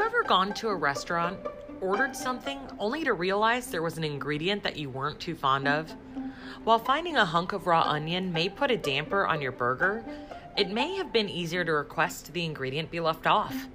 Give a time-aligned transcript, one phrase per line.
[0.00, 1.38] you ever gone to a restaurant,
[1.82, 5.94] ordered something, only to realize there was an ingredient that you weren't too fond of?
[6.64, 10.02] While finding a hunk of raw onion may put a damper on your burger,
[10.56, 13.68] it may have been easier to request the ingredient be left off.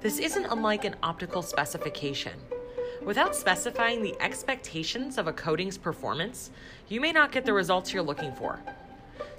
[0.00, 2.34] This isn't unlike an optical specification.
[3.04, 6.52] Without specifying the expectations of a coating's performance,
[6.86, 8.60] you may not get the results you're looking for.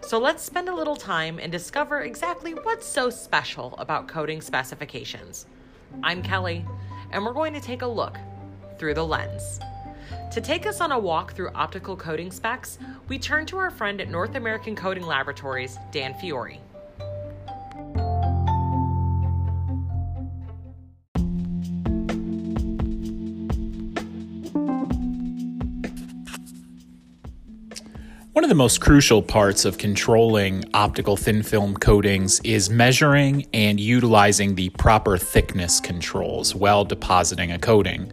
[0.02, 5.46] So let's spend a little time and discover exactly what's so special about coating specifications.
[6.04, 6.66] I'm Kelly,
[7.12, 8.18] and we're going to take a look
[8.78, 9.60] through the lens.
[10.32, 14.00] To take us on a walk through optical coating specs, we turn to our friend
[14.00, 16.60] at North American Coating Laboratories, Dan Fiore.
[28.40, 33.78] One of the most crucial parts of controlling optical thin film coatings is measuring and
[33.78, 38.10] utilizing the proper thickness controls while depositing a coating.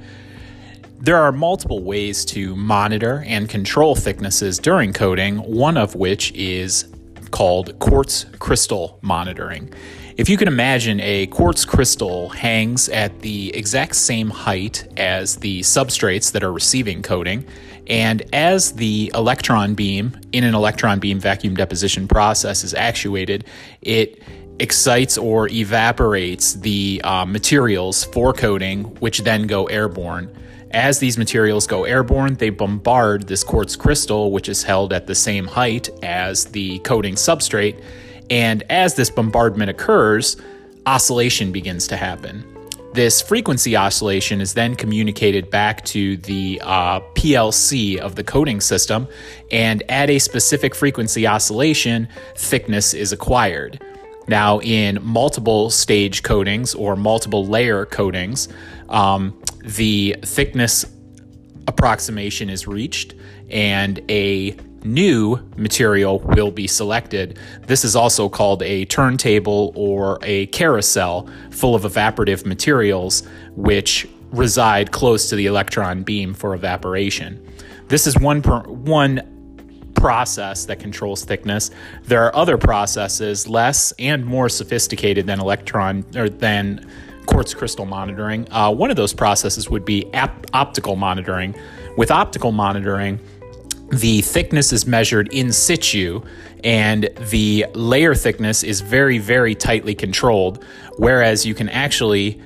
[0.99, 6.89] There are multiple ways to monitor and control thicknesses during coating, one of which is
[7.31, 9.73] called quartz crystal monitoring.
[10.17, 15.61] If you can imagine, a quartz crystal hangs at the exact same height as the
[15.61, 17.45] substrates that are receiving coating
[17.87, 23.45] and as the electron beam in an electron beam vacuum deposition process is actuated,
[23.83, 24.23] it
[24.59, 30.35] excites or evaporates the uh, materials for coating, which then go airborne.
[30.71, 35.15] As these materials go airborne, they bombard this quartz crystal, which is held at the
[35.15, 37.83] same height as the coating substrate.
[38.31, 40.37] And as this bombardment occurs,
[40.87, 42.45] oscillation begins to happen.
[42.93, 49.07] This frequency oscillation is then communicated back to the uh, PLC of the coating system,
[49.53, 53.83] and at a specific frequency oscillation, thickness is acquired.
[54.29, 58.49] Now, in multiple stage coatings or multiple layer coatings,
[58.89, 60.87] um, the thickness
[61.69, 63.15] approximation is reached,
[63.51, 64.53] and a
[64.87, 67.39] new material will be selected.
[67.67, 73.23] This is also called a turntable or a carousel full of evaporative materials
[73.57, 77.45] which reside close to the electron beam for evaporation.
[77.89, 81.71] This is one per, one process that controls thickness.
[82.05, 86.87] There are other processes less and more sophisticated than electron or than
[87.27, 88.51] quartz crystal monitoring.
[88.53, 91.55] Uh, one of those processes would be ap- optical monitoring.
[91.97, 93.19] With optical monitoring,
[93.89, 96.21] the thickness is measured in situ
[96.65, 100.65] and the layer thickness is very, very tightly controlled,
[100.97, 102.41] whereas you can actually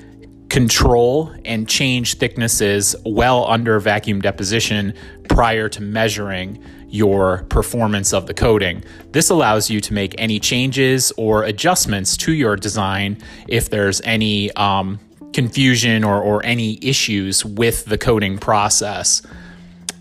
[0.50, 4.92] control and change thicknesses well under vacuum deposition
[5.28, 8.84] prior to measuring your performance of the coating.
[9.12, 13.16] This allows you to make any changes or adjustments to your design
[13.48, 14.98] if there's any um,
[15.32, 19.22] confusion or, or any issues with the coating process.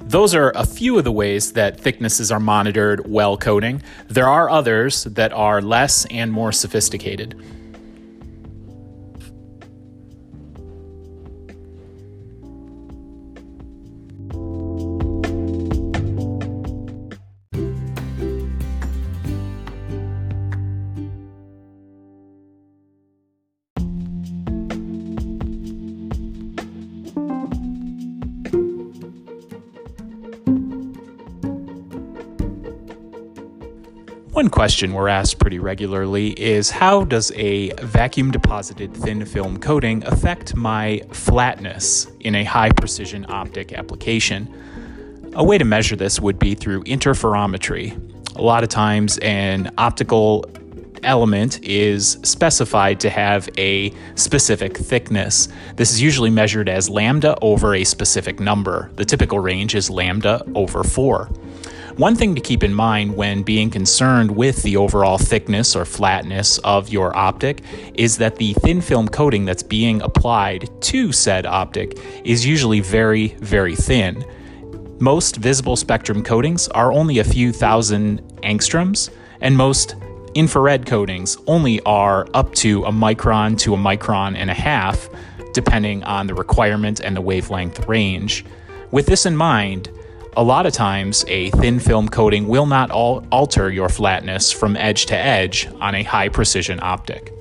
[0.10, 3.84] Those are a few of the ways that thicknesses are monitored while coating.
[4.08, 7.40] There are others that are less and more sophisticated.
[34.40, 40.02] One question we're asked pretty regularly is how does a vacuum deposited thin film coating
[40.06, 45.34] affect my flatness in a high precision optic application?
[45.36, 48.00] A way to measure this would be through interferometry.
[48.38, 50.46] A lot of times, an optical
[51.04, 55.50] element is specified to have a specific thickness.
[55.76, 58.90] This is usually measured as lambda over a specific number.
[58.96, 61.30] The typical range is lambda over 4.
[62.00, 66.58] One thing to keep in mind when being concerned with the overall thickness or flatness
[66.60, 67.62] of your optic
[67.94, 73.36] is that the thin film coating that's being applied to said optic is usually very,
[73.42, 74.24] very thin.
[75.02, 79.10] Most visible spectrum coatings are only a few thousand angstroms,
[79.42, 79.98] and most
[80.36, 85.10] infrared coatings only are up to a micron to a micron and a half,
[85.52, 88.46] depending on the requirement and the wavelength range.
[88.90, 89.90] With this in mind,
[90.40, 94.78] a lot of times, a thin film coating will not al- alter your flatness from
[94.78, 97.34] edge to edge on a high precision optic.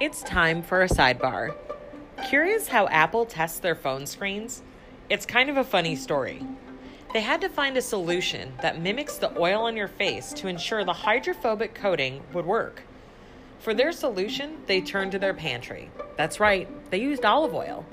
[0.00, 1.52] It's time for a sidebar.
[2.28, 4.62] Curious how Apple tests their phone screens?
[5.10, 6.46] It's kind of a funny story.
[7.12, 10.82] They had to find a solution that mimics the oil on your face to ensure
[10.82, 12.84] the hydrophobic coating would work.
[13.58, 15.90] For their solution, they turned to their pantry.
[16.16, 17.84] That's right, they used olive oil.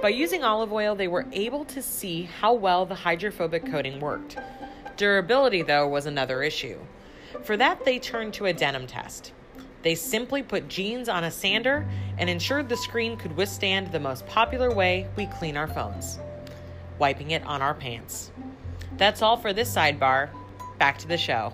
[0.00, 4.38] By using olive oil, they were able to see how well the hydrophobic coating worked.
[4.96, 6.78] Durability, though, was another issue.
[7.42, 9.32] For that, they turned to a denim test.
[9.82, 11.86] They simply put jeans on a sander
[12.16, 16.18] and ensured the screen could withstand the most popular way we clean our phones
[16.98, 18.30] wiping it on our pants.
[18.96, 20.30] That's all for this sidebar.
[20.78, 21.52] Back to the show.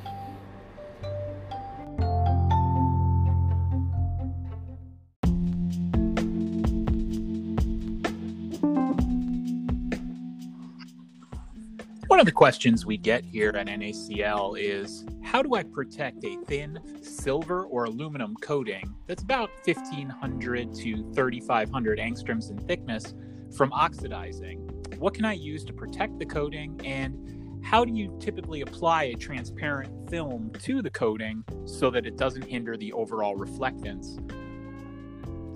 [12.06, 16.36] One of the questions we get here at NACL is how do I protect a
[16.46, 23.14] thin silver or aluminum coating that's about 1500 to 3500 angstroms in thickness
[23.56, 24.58] from oxidizing?
[24.98, 29.14] What can I use to protect the coating and how do you typically apply a
[29.14, 34.18] transparent film to the coating so that it doesn't hinder the overall reflectance?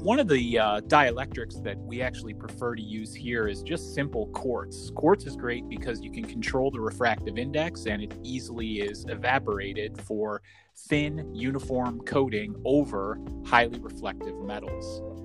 [0.05, 4.27] One of the uh, dielectrics that we actually prefer to use here is just simple
[4.29, 4.91] quartz.
[4.91, 9.99] Quartz is great because you can control the refractive index and it easily is evaporated
[10.03, 10.43] for
[10.77, 15.24] thin, uniform coating over highly reflective metals.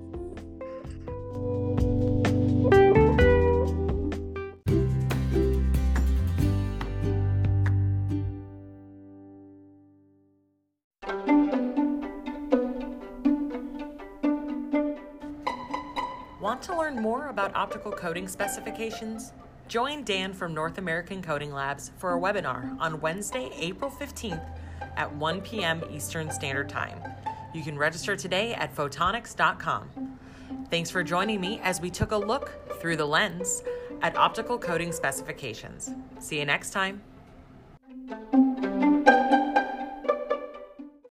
[16.40, 19.34] Want to learn more about optical coating specifications?
[19.68, 24.42] Join Dan from North American Coating Labs for a webinar on Wednesday, April 15th
[24.96, 25.84] at 1 p.m.
[25.90, 26.98] Eastern Standard Time.
[27.52, 30.18] You can register today at photonics.com.
[30.70, 33.62] Thanks for joining me as we took a look through the lens
[34.00, 35.90] at optical coating specifications.
[36.20, 37.02] See you next time.